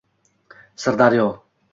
[0.85, 1.29] Sirdaryo